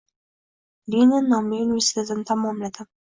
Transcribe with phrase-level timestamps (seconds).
[0.95, 2.91] Lenin nomli universitetni tamomladim.